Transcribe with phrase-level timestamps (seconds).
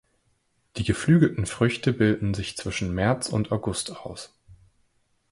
[0.77, 4.33] Die geflügelten Früchte bilden sich zwischen März und August aus.